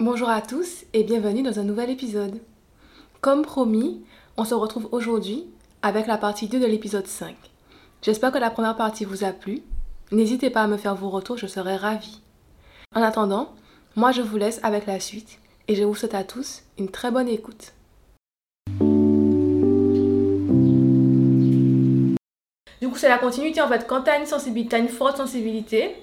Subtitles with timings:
[0.00, 2.40] Bonjour à tous et bienvenue dans un nouvel épisode.
[3.20, 4.00] Comme promis,
[4.36, 5.44] on se retrouve aujourd'hui
[5.82, 7.34] avec la partie 2 de l'épisode 5.
[8.02, 9.60] J'espère que la première partie vous a plu.
[10.12, 12.20] N'hésitez pas à me faire vos retours, je serai ravie.
[12.94, 13.52] En attendant,
[13.96, 17.10] moi je vous laisse avec la suite et je vous souhaite à tous une très
[17.10, 17.72] bonne écoute.
[22.80, 23.84] Du coup, c'est la continuité en fait.
[23.88, 25.96] Quand tu as une sensibilité, as une forte sensibilité,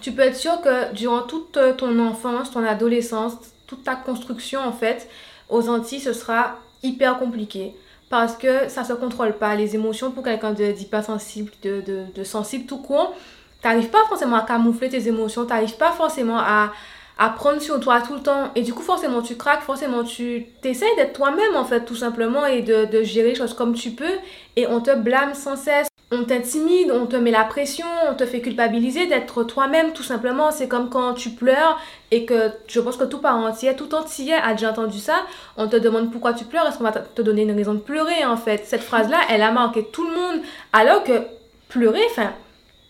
[0.00, 3.34] tu peux être sûr que durant toute ton enfance, ton adolescence,
[3.66, 5.08] toute ta construction en fait,
[5.48, 7.74] aux Antilles, ce sera hyper compliqué
[8.10, 9.54] parce que ça se contrôle pas.
[9.54, 13.14] Les émotions pour quelqu'un d'hypersensible, de, de, de, sensible tout court,
[13.62, 16.72] t'arrives pas forcément à camoufler tes émotions, t'arrives pas forcément à,
[17.18, 18.50] à prendre sur toi tout le temps.
[18.54, 22.46] Et du coup, forcément, tu craques, forcément, tu essayes d'être toi-même, en fait, tout simplement,
[22.46, 24.14] et de, de gérer les choses comme tu peux.
[24.56, 28.26] Et on te blâme sans cesse on t'intimide, on te met la pression, on te
[28.26, 30.50] fait culpabiliser d'être toi-même tout simplement.
[30.50, 31.80] C'est comme quand tu pleures
[32.10, 35.22] et que je pense que tout parent entier, tout entier a déjà entendu ça.
[35.56, 38.24] On te demande pourquoi tu pleures, est-ce qu'on va te donner une raison de pleurer
[38.24, 38.64] en fait?
[38.64, 40.42] Cette phrase-là, elle a marqué tout le monde.
[40.72, 41.22] Alors que
[41.68, 42.32] pleurer, enfin,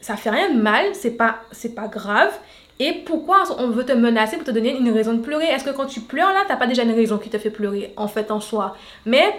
[0.00, 2.32] ça fait rien de mal, c'est pas, c'est pas grave.
[2.78, 5.44] Et pourquoi on veut te menacer pour te donner une raison de pleurer?
[5.44, 7.92] Est-ce que quand tu pleures là, t'as pas déjà une raison qui te fait pleurer
[7.96, 8.76] en fait en soi?
[9.06, 9.38] Mais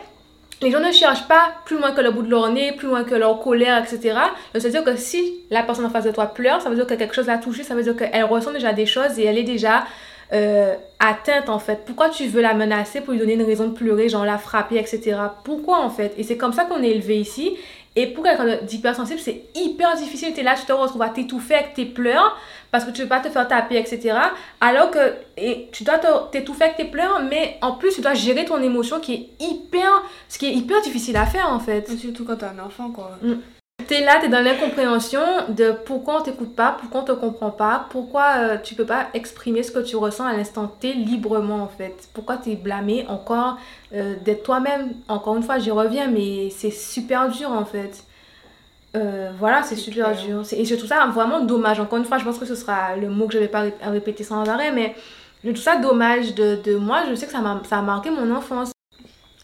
[0.64, 3.03] les gens ne cherchent pas plus loin que le bout de leur nez, plus loin
[3.03, 4.17] que leur colère, etc.
[4.53, 6.88] cest à dire que si la personne en face de toi pleure, ça veut dire
[6.88, 9.38] que quelque chose l'a touché, ça veut dire qu'elle ressent déjà des choses et elle
[9.38, 9.84] est déjà
[10.31, 11.81] euh, atteinte en fait.
[11.86, 14.78] Pourquoi tu veux la menacer pour lui donner une raison de pleurer, genre la frapper,
[14.78, 15.17] etc.
[15.44, 16.14] Pourquoi en fait?
[16.17, 17.56] Et c'est comme ça qu'on est élevé ici.
[17.96, 20.34] Et pour quelqu'un d'hypersensible, c'est hyper difficile.
[20.34, 22.38] Tu es là, tu te retrouves à t'étouffer avec tes pleurs
[22.72, 24.18] parce que tu veux pas te faire taper, etc.
[24.60, 26.00] Alors que et tu dois
[26.32, 30.04] t'étouffer avec tes pleurs, mais en plus, tu dois gérer ton émotion qui est hyper,
[30.28, 31.92] ce qui est hyper difficile à faire en fait.
[31.98, 33.12] Surtout quand tu un enfant, quoi.
[33.22, 33.34] Mm.
[33.88, 37.12] Tu es là, tu es dans l'incompréhension de pourquoi on t'écoute pas, pourquoi on te
[37.12, 40.94] comprend pas, pourquoi euh, tu peux pas exprimer ce que tu ressens à l'instant T
[40.94, 42.08] librement en fait.
[42.14, 43.58] Pourquoi tu es blâmé encore
[43.94, 44.94] euh, d'être toi-même?
[45.08, 48.04] Encore une fois, j'y reviens, mais c'est super dur en fait.
[48.96, 50.44] Euh, voilà, c'est super dur.
[50.52, 51.80] Et je trouve ça vraiment dommage.
[51.80, 54.24] Encore une fois, je pense que ce sera le mot que je vais pas répéter
[54.24, 54.96] sans arrêt, mais
[55.44, 57.03] je trouve ça dommage de, de moi.
[57.09, 58.72] Je sais que ça a, ça a marqué mon enfance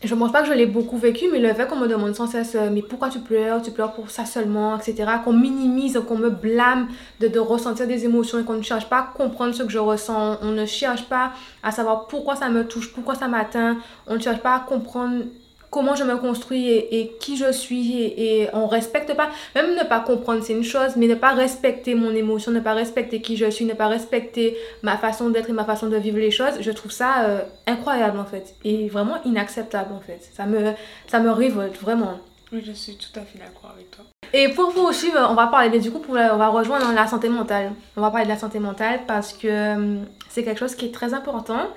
[0.02, 2.28] je pense pas que je l'ai beaucoup vécu, mais le fait qu'on me demande sans
[2.28, 5.12] cesse, euh, mais pourquoi tu pleures, tu pleures pour ça seulement, etc.
[5.26, 6.88] Qu'on minimise, qu'on me blâme
[7.20, 9.78] de, de ressentir des émotions et qu'on ne cherche pas à comprendre ce que je
[9.78, 10.38] ressens.
[10.42, 11.34] On ne cherche pas
[11.64, 13.78] à savoir pourquoi ça me touche, pourquoi ça m'atteint.
[14.08, 15.26] On ne cherche pas à comprendre
[15.70, 19.30] comment je me construis et, qui je suis et, on respecte pas.
[19.56, 22.74] Même ne pas comprendre c'est une chose mais ne pas respecter mon émotion ne pas
[22.74, 26.18] respecter qui je suis ne pas respecter ma façon d'être et ma façon de vivre
[26.18, 28.56] les choses je trouve ça euh, incroyable en fait.
[28.64, 30.30] Et vraiment inacceptable en fait.
[30.34, 30.74] Ça me
[31.08, 32.20] ça me révolte vraiment.
[32.52, 34.06] Oui je suis tout à fait d'accord avec toi.
[34.34, 37.08] Et pour vous aussi on va parler mais du coup pour, on va rejoindre la
[37.08, 37.74] santé mentale.
[37.96, 39.98] On va parler de la santé mentale parce que euh,
[40.30, 41.68] c'est quelque chose qui est très important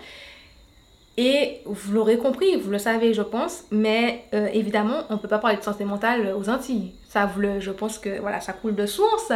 [1.17, 5.28] et vous l'aurez compris, vous le savez, je pense, mais euh, évidemment, on ne peut
[5.28, 6.93] pas parler de santé mentale aux Antilles.
[7.09, 9.33] Ça, vous le, je pense que voilà, ça coule de source.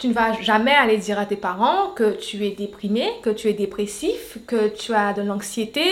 [0.00, 3.48] Tu ne vas jamais aller dire à tes parents que tu es déprimé, que tu
[3.48, 5.84] es dépressif, que tu as de l'anxiété,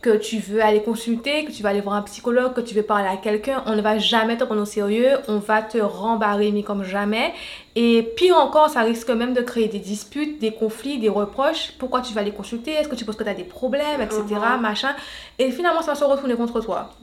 [0.00, 2.82] que tu veux aller consulter, que tu vas aller voir un psychologue, que tu veux
[2.82, 3.62] parler à quelqu'un.
[3.66, 7.34] On ne va jamais te prendre au sérieux, on va te rembarrer, mais comme jamais.
[7.76, 11.72] Et pire encore, ça risque même de créer des disputes, des conflits, des reproches.
[11.78, 12.72] Pourquoi tu vas aller consulter?
[12.72, 14.22] Est-ce que tu penses que tu as des problèmes, etc.
[14.30, 14.58] Uh-huh.
[14.58, 14.96] Machin?
[15.38, 16.94] Et finalement, ça va se retourner contre toi.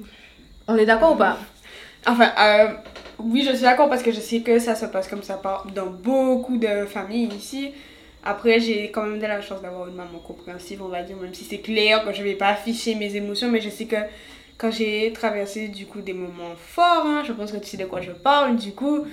[0.68, 1.38] On est d'accord ou pas?
[2.07, 2.68] Enfin, euh,
[3.20, 5.42] oui, je suis d'accord parce que je sais que ça se passe comme ça
[5.74, 7.72] dans beaucoup de familles ici.
[8.24, 11.34] Après, j'ai quand même de la chance d'avoir une maman compréhensive, on va dire, même
[11.34, 13.96] si c'est clair que je vais pas afficher mes émotions, mais je sais que
[14.58, 17.86] quand j'ai traversé du coup des moments forts, hein, je pense que tu sais de
[17.86, 19.06] quoi je parle, du coup,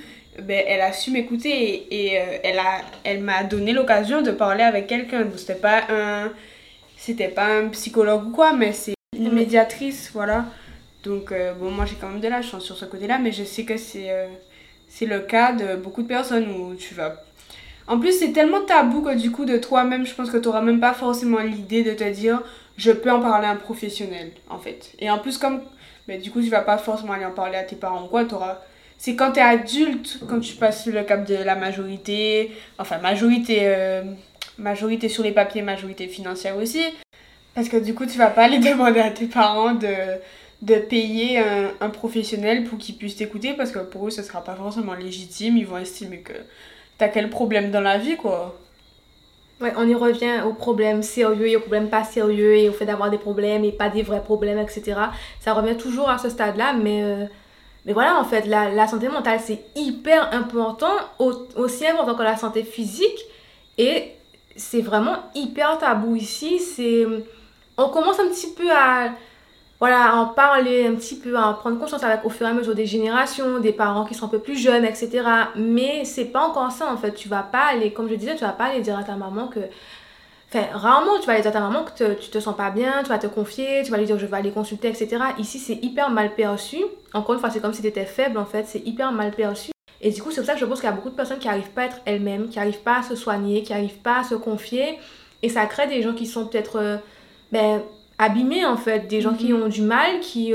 [0.43, 4.65] ben, elle a su m'écouter et, euh, elle a elle m'a donné l'occasion de parler
[4.65, 5.27] avec quelqu'un.
[5.37, 6.33] C'était pas un
[6.97, 10.47] c'était pas un psychologue ou quoi, mais c'est une médiatrice, voilà.
[11.05, 13.45] Donc, euh, bon, moi j'ai quand même de la chance sur ce côté-là, mais je
[13.45, 14.27] sais que c'est euh,
[14.89, 17.23] c'est le cas de beaucoup de personnes où tu vas.
[17.87, 20.63] En plus, c'est tellement tabou que du coup, de toi-même, je pense que tu n'auras
[20.63, 22.43] même pas forcément l'idée de te dire
[22.77, 24.93] je peux en parler à un professionnel, en fait.
[24.99, 25.61] Et en plus, comme.
[26.09, 28.25] Mais du coup, tu vas pas forcément aller en parler à tes parents ou quoi,
[28.33, 28.59] auras
[28.99, 33.59] c'est quand tu es adulte, quand tu passes le cap de la majorité, enfin majorité,
[33.63, 34.03] euh,
[34.57, 36.83] majorité sur les papiers, majorité financière aussi,
[37.55, 39.89] parce que du coup tu vas pas aller demander à tes parents de,
[40.65, 44.43] de payer un, un professionnel pour qu'il puisse t'écouter parce que pour eux ce sera
[44.43, 46.33] pas forcément légitime, ils vont estimer que
[46.97, 48.59] t'as quel problème dans la vie quoi.
[49.61, 52.87] Ouais, on y revient aux problèmes sérieux et aux problèmes pas sérieux et au fait
[52.87, 54.95] d'avoir des problèmes et pas des vrais problèmes, etc.
[55.41, 57.27] Ça revient toujours à ce stade-là, mais, euh,
[57.87, 62.37] mais voilà, en fait, la, la santé mentale, c'est hyper important, aussi important que la
[62.37, 63.25] santé physique.
[63.79, 64.11] Et
[64.57, 66.59] c'est vraiment hyper tabou ici.
[66.59, 67.07] C'est,
[67.79, 69.13] on commence un petit peu à,
[69.81, 72.75] voilà, en parler, un petit peu en prendre conscience avec au fur et à mesure
[72.75, 75.23] des générations, des parents qui sont un peu plus jeunes, etc.
[75.57, 77.13] Mais c'est pas encore ça en fait.
[77.13, 79.49] Tu vas pas aller, comme je disais, tu vas pas aller dire à ta maman
[79.49, 79.61] que
[80.49, 83.03] Enfin, rarement tu vas aller dire à ta maman que tu te sens pas bien,
[83.03, 85.17] tu vas te confier, tu vas lui dire je vais aller consulter, etc.
[85.39, 86.79] Ici, c'est hyper mal perçu.
[87.13, 89.73] Encore une fois, c'est comme si tu étais faible en fait, c'est hyper mal perçu.
[90.01, 91.39] Et du coup, c'est pour ça que je pense qu'il y a beaucoup de personnes
[91.39, 94.21] qui n'arrivent pas à être elles-mêmes, qui n'arrivent pas à se soigner, qui n'arrivent pas
[94.21, 94.99] à se confier.
[95.43, 96.99] Et ça crée des gens qui sont peut-être euh,
[97.51, 97.83] ben,
[98.19, 99.63] abîmés en fait, des gens qui Mhm.
[99.63, 100.53] ont du mal, qui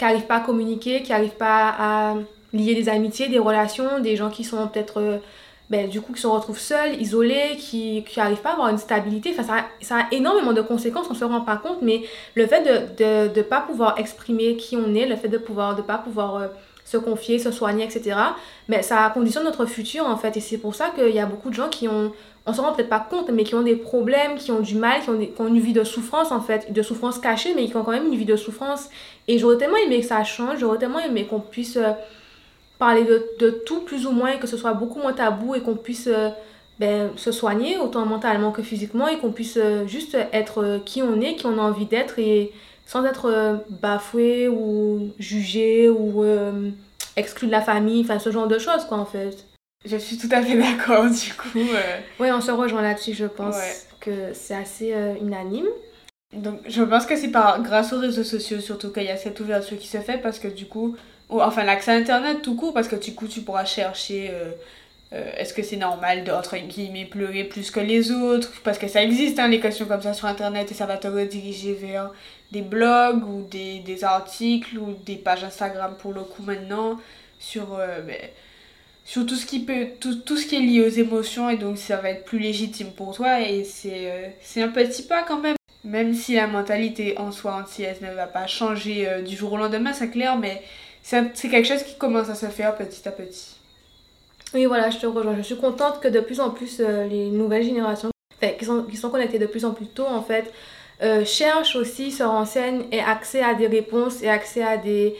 [0.00, 2.14] n'arrivent pas à communiquer, qui n'arrivent pas à
[2.52, 5.18] lier des amitiés, des relations, des gens qui sont peut-être euh,
[5.70, 9.30] ben, du coup qui se retrouvent seuls, isolés, qui n'arrivent pas à avoir une stabilité.
[9.32, 12.02] Enfin, ça, a, ça a énormément de conséquences, on ne se rend pas compte, mais
[12.34, 15.38] le fait de ne de, de pas pouvoir exprimer qui on est, le fait de
[15.38, 16.48] pouvoir de pas pouvoir euh,
[16.84, 18.16] se confier, se soigner, etc.,
[18.68, 20.36] ben, ça conditionne notre futur en fait.
[20.36, 22.12] Et c'est pour ça qu'il y a beaucoup de gens qui ont,
[22.46, 25.00] on se rend peut-être pas compte, mais qui ont des problèmes, qui ont du mal,
[25.00, 27.92] qui ont, une vie de souffrance en fait, de souffrance cachée, mais qui ont quand
[27.92, 28.88] même une vie de souffrance.
[29.28, 31.92] Et j'aurais tellement aimé que ça change, j'aurais tellement aimé qu'on puisse euh,
[32.78, 36.08] parler de, tout plus ou moins, que ce soit beaucoup moins tabou et qu'on puisse
[36.08, 36.30] euh,
[36.80, 41.20] ben, se soigner autant mentalement que physiquement et qu'on puisse euh, juste être qui on
[41.20, 42.52] est, qui on a envie d'être et
[42.92, 46.68] sans être euh, bafoué ou jugé ou euh,
[47.16, 49.46] exclu de la famille, enfin ce genre de choses quoi en fait.
[49.86, 51.58] Je suis tout à fait d'accord du coup.
[51.74, 53.72] euh, Oui, on se rejoint là-dessus, je pense Ouais.
[54.00, 55.66] que c'est assez euh, unanime.
[56.34, 59.40] Donc je pense que c'est par grâce aux réseaux sociaux surtout qu'il y a cette
[59.40, 60.94] ouverture qui se fait parce que du coup,
[61.30, 64.50] ou, enfin l'accès à internet tout court parce que du coup tu pourras chercher euh,
[65.14, 68.50] euh, est-ce que c'est normal de entre guillemets pleurer plus que les autres?
[68.64, 71.06] Parce que ça existe hein, les questions comme ça sur internet et ça va te
[71.06, 72.12] rediriger vers
[72.50, 76.98] des blogs ou des, des articles ou des pages Instagram pour le coup maintenant
[77.38, 78.16] sur euh, ben,
[79.04, 81.76] sur tout ce qui peut tout, tout ce qui est lié aux émotions et donc
[81.76, 85.40] ça va être plus légitime pour toi et c'est euh, c'est un petit pas quand
[85.40, 89.56] même même si la mentalité en soi anti-aise ne va pas changer du jour au
[89.56, 90.62] lendemain, c'est clair, mais
[91.02, 93.56] c'est c'est quelque chose qui commence à se faire petit à petit.
[94.54, 95.36] Oui, voilà, je te rejoins.
[95.36, 98.10] Je suis contente que de plus en plus euh, les nouvelles générations,
[98.58, 100.52] qui, sont, qui sont connectées de plus en plus tôt, en fait,
[101.02, 105.16] euh, cherchent aussi, se renseignent et accès à des réponses et accès à des,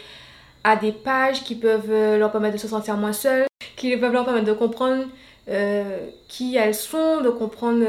[0.65, 3.47] à des pages qui peuvent euh, leur permettre de se sentir moins seules,
[3.77, 5.05] qui peuvent leur permettre de comprendre
[6.29, 7.85] qui elles sont, de comprendre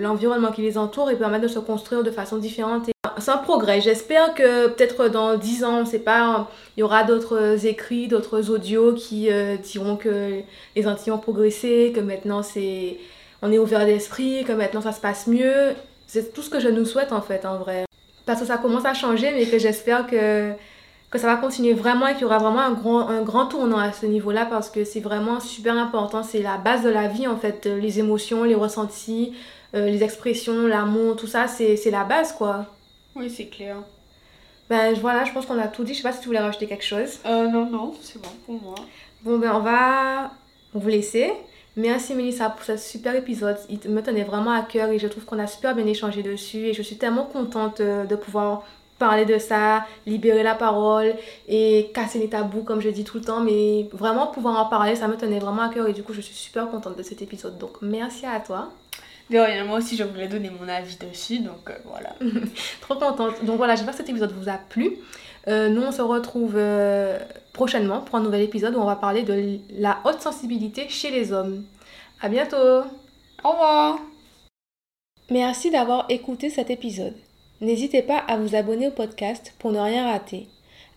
[0.00, 2.88] l'environnement qui les entoure et permettre de se construire de façon différente.
[3.26, 3.80] Un progrès.
[3.80, 8.92] J'espère que peut-être dans 10 ans, sait pas, il y aura d'autres écrits, d'autres audios
[8.92, 10.40] qui euh, diront que
[10.76, 12.98] les Antilles ont progressé, que maintenant c'est
[13.42, 15.74] on est ouvert d'esprit, que maintenant ça se passe mieux.
[16.06, 17.84] C'est tout ce que je nous souhaite en fait, en vrai.
[18.26, 20.52] Parce que ça commence à changer, mais que j'espère que,
[21.10, 23.78] que ça va continuer vraiment et qu'il y aura vraiment un grand, un grand tournant
[23.78, 26.22] à ce niveau-là parce que c'est vraiment super important.
[26.22, 27.66] C'est la base de la vie en fait.
[27.66, 29.32] Les émotions, les ressentis,
[29.74, 32.66] euh, les expressions, l'amour, tout ça, c'est c'est la base quoi.
[33.18, 33.76] Oui, c'est clair.
[34.70, 35.92] Ben voilà, je pense qu'on a tout dit.
[35.92, 37.18] Je sais pas si tu voulais rajouter quelque chose.
[37.26, 38.74] Euh, non, non, c'est bon pour moi.
[39.22, 40.30] Bon, ben on va
[40.72, 41.32] vous laisser.
[41.76, 43.56] Merci Mélissa pour ce super épisode.
[43.68, 46.66] Il me tenait vraiment à cœur et je trouve qu'on a super bien échangé dessus.
[46.66, 48.64] Et je suis tellement contente euh, de pouvoir
[48.98, 51.14] parler de ça, libérer la parole
[51.46, 53.40] et casser les tabous comme je dis tout le temps.
[53.40, 56.20] Mais vraiment pouvoir en parler, ça me tenait vraiment à cœur et du coup je
[56.20, 57.58] suis super contente de cet épisode.
[57.58, 58.70] Donc merci à toi.
[59.30, 62.14] De rien, moi aussi je voulais donner mon avis dessus, donc euh, voilà.
[62.80, 63.44] Trop contente.
[63.44, 64.96] Donc voilà, j'espère que cet épisode vous a plu.
[65.48, 67.18] Euh, nous, on se retrouve euh,
[67.52, 71.32] prochainement pour un nouvel épisode où on va parler de la haute sensibilité chez les
[71.32, 71.64] hommes.
[72.20, 72.56] À bientôt
[73.44, 73.98] Au revoir
[75.30, 77.14] Merci d'avoir écouté cet épisode.
[77.60, 80.48] N'hésitez pas à vous abonner au podcast pour ne rien rater,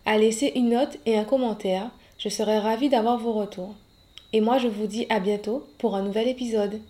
[0.06, 1.90] à laisser une note et un commentaire.
[2.18, 3.74] Je serai ravie d'avoir vos retours.
[4.32, 6.80] Et moi, je vous dis à bientôt pour un nouvel épisode.